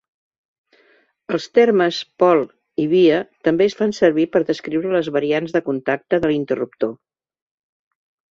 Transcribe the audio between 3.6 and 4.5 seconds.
es fan servir per